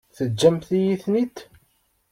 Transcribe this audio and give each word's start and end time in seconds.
Teǧǧamt-iyi-ten-id? 0.15 1.35